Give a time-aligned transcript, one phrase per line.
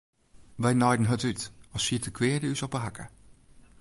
[0.63, 1.41] Wy naaiden hurd út
[1.75, 3.05] as siet de kweade ús op 'e hakke.